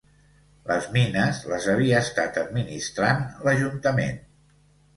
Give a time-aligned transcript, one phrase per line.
[0.71, 4.21] Les mines les havia estat administrant l'ajuntament.